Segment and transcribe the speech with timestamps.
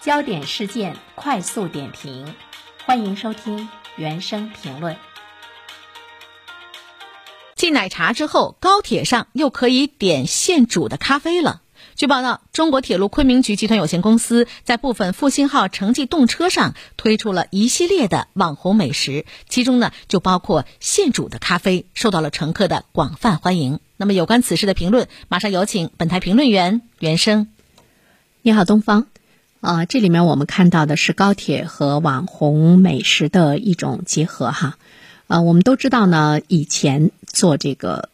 [0.00, 2.32] 焦点事件快速点评，
[2.86, 4.96] 欢迎收听原声评论。
[7.56, 11.62] 继奶茶之后，高铁上又可以点现煮的咖啡了。
[11.96, 23.80] 据报道，中国铁路昆明局集团有限公司在部分复兴号城际动车上推出了一系列的网红美食，其中呢就包括现煮的咖啡，受到了乘客的广泛欢迎。
[23.96, 27.48] 那么有关此事的评论，马上有请本台评论员袁生。
[28.42, 29.08] 你好，东方。
[29.60, 34.78] 啊，这里面我们看到的是高铁和网红美食的一种结合哈。
[35.26, 38.08] 呃，我们都知道呢，以前坐这个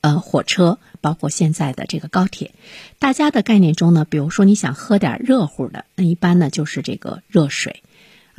[0.00, 0.78] 呃火车。
[1.02, 2.50] 包括现在的这个高铁，
[2.98, 7.82] 大家的概念中呢，比如说你想喝点热乎的，那一般呢就是这个热水。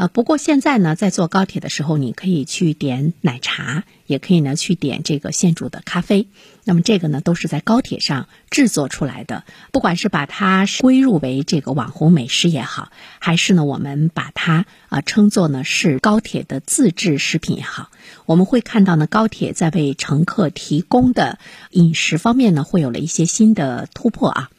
[0.01, 6.25] 啊，不过现在呢，在坐高铁的时候，你可以去点奶茶，也可以呢去点这个现煮的咖啡。
[6.63, 9.43] 那么这个呢，都是在高铁上制作出来的。
[9.71, 17.91] 不管是把它归入为这个网红美食也好，还是呢我们把它啊称作呢是高铁的自制食品也好，
[18.25, 21.37] 我们会看到呢高铁在为乘客提供的
[21.69, 24.49] 饮食方面呢，会有了一些新的突破啊。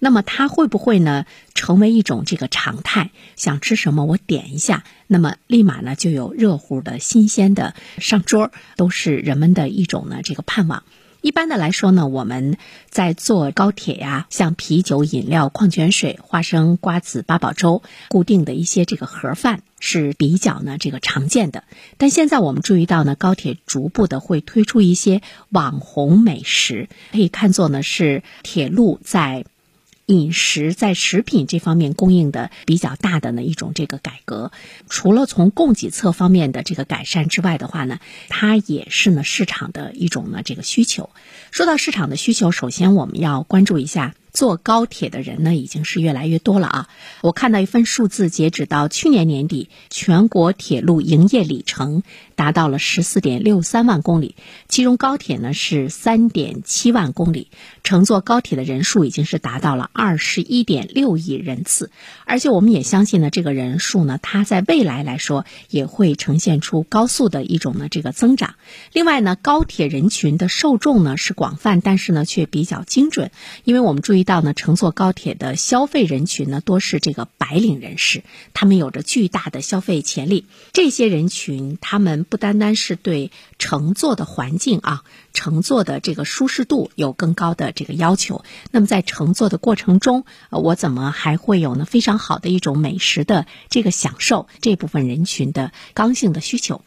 [0.00, 3.10] 那么它会不会呢成为一种这个常态？
[3.36, 10.82] 想吃什么我点一下，那么立马呢就有热乎的新鲜的上桌，都是人们的一种呢这个盼望。
[11.22, 12.56] 一般的来说呢，我们
[12.88, 21.64] 在坐高铁呀，像啤酒、饮料、矿泉水、花生、瓜子、八宝粥，固定的一些这个盒饭是比较呢这个常见的。
[21.98, 25.20] 但现在我们注意到呢，高铁逐步的会推出一些
[25.50, 29.44] 网红美食，可以看作呢是铁路在。
[30.10, 34.50] 饮食在食品这方面供应的比较大的呢一种这个改革，
[34.88, 41.10] 除了从供给侧方面的这个改善之外的话呢，它也是呢市场的一种呢这个需求。
[41.52, 44.14] 说到市场的需求，首先我们要关注一下。
[44.32, 46.88] 坐高铁的人呢，已经是越来越多了啊！
[47.20, 52.04] 我看到一份数字，截止到去年年底，全国铁路营业里程
[52.36, 54.36] 达到了十四点六三万公里，
[54.68, 57.48] 其中高铁呢是三点七万公里，
[57.82, 61.90] 乘坐高铁的人数已经是达到了二十一点六亿人次，
[62.24, 68.54] 而且我们也相信呢，这个人数呢，它在未来来说也会呈现出高速的一种呢这个增长。
[68.92, 73.32] 另外呢，高铁人群的受众呢是广泛，但是呢却比较精准，
[73.64, 74.19] 因为我们注意。
[74.24, 78.22] 到呢，乘坐高铁的消费人群呢，多是这个白领人士，
[78.54, 80.46] 他们有着巨大的消费潜力。
[80.72, 88.44] 这些人群，他们不单单是对乘坐的环境啊，乘坐的这个舒适度有更高的这个要求。
[88.70, 94.46] 那么在乘坐的过程中，我怎么还会有呢非常好的一种美食的这个享受？
[94.60, 96.82] 这部分人群的刚性的需求。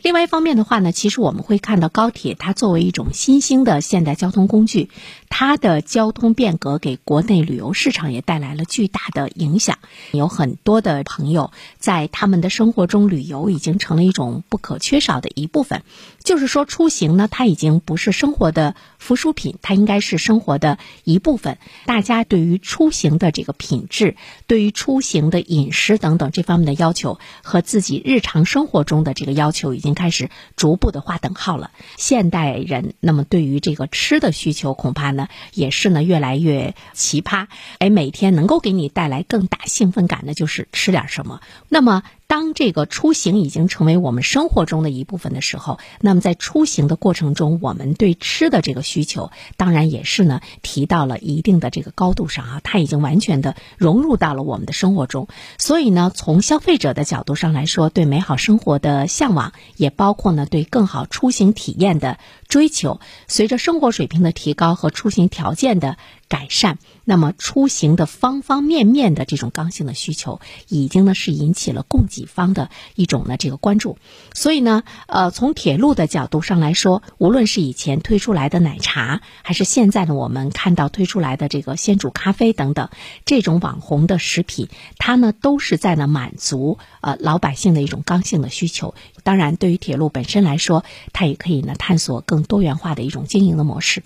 [0.00, 4.90] 另外一方面的话呢，其实我们会看到高铁它作为一种新兴的现代交通工具，
[5.28, 9.78] 它的交通变革给国内旅游市场也带来了巨大的影响。
[10.12, 15.82] 有很多的朋友在他们的生活中，旅游已经成了一种不可缺少的一部分。
[16.22, 21.58] 就是说，出行呢，它已经不是生活的附属品，它应该是生活的一部分。
[21.86, 24.14] 大家对于出行的这个品质，
[24.46, 29.87] 对于出行的饮食等等这方面的要求，和自己日常生活中的这个要求已经。
[29.88, 31.70] 经开始逐步的划等号了。
[31.96, 37.46] 现代人那么对于这个吃的需求，恐怕呢也是呢越来越奇葩。
[37.78, 41.40] 哎，每天能够给你带来更大兴奋感的就是吃点什么。
[41.68, 42.02] 那么。
[42.28, 55.26] 当这个出行已经成为我们生活中的一部分的时候，那么在出行的过程中，我们对吃的这个需求，当然也是呢提到了一定的这个高度上啊，它已经完全的融入到了我们的生活中。
[55.56, 63.00] 所以呢，从消费者的角度上来说，对美好生活的向往，也包括呢对更好出行体验的追求。
[63.26, 65.96] 随着生活水平的提高和出行条件的。
[66.28, 73.96] 改善，那么出行的方方面面的这种刚性的需求，已经呢是引起了供给方的一种呢这个关注。
[74.34, 82.90] 所以呢，呃，从铁路的角度上来说，无论是以前推出来的奶茶，还是现在呢我们看到推出来的这个鲜煮咖啡等等
[83.24, 84.68] 这种网红的食品，
[84.98, 88.94] 它呢都是在呢满足呃老百姓的一种刚性的需求。
[89.22, 90.84] 当然，对于铁路本身来说，
[91.14, 94.02] 它也可以呢探索更多元化的一种经营的模式。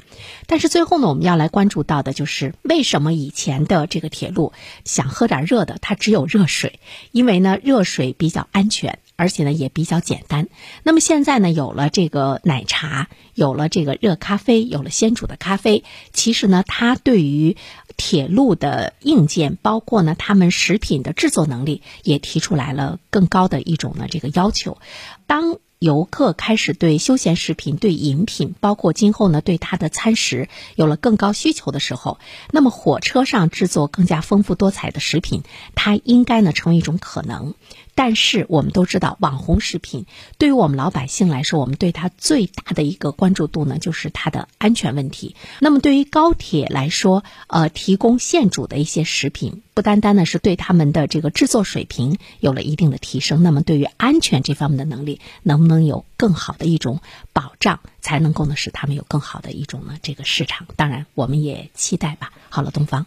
[0.47, 4.53] 但是最后呢，我们要来关注到的就是为什么以前的这个铁路
[4.85, 6.81] 想喝点热的，它只有热水，
[7.11, 10.49] 因为呢热水比较安全，而且呢也比较简单。
[10.83, 17.57] 那么现在呢有了这个奶茶，有了这个热咖啡，有了先煮的咖啡，其实呢它对于
[17.97, 24.79] 铁路的硬件，包括呢他们食品的制作能力，也提出来了更高的一种呢这个要求。
[25.27, 32.21] 当游客开始对休闲食品、对饮品，包括今后呢对它的餐食有了更高需求的时候，
[32.53, 35.43] 那么火车上制作更加丰富多彩的食品，
[35.75, 37.55] 它应该呢成为一种可能。
[37.95, 40.07] 但是我们都知道，网红食品
[40.39, 45.37] 对于我们老百姓来说，我们对它最大的一个关注度呢，就是它的安全问题。
[45.61, 57.01] 那么对于高铁来说，呃，提供现煮的一些食品，不单单呢是对他们的这个制作水平有了一定的提升，那么对于安全这方面的能力，能不能有更好的一种
[57.35, 60.67] 保障，才能够呢使他们有更好的一种呢这个市场？
[60.77, 62.33] 当然，我们也期待吧。
[62.49, 63.07] 好了，东方，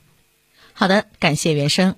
[0.73, 1.95] 好的，感谢原生。